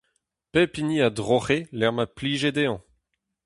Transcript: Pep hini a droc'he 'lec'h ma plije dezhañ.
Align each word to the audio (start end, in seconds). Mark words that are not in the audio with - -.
Pep 0.51 0.71
hini 0.77 0.97
a 1.07 1.09
droc'he 1.17 1.59
'lec'h 1.77 1.95
ma 1.95 2.05
plije 2.17 2.49
dezhañ. 2.55 2.79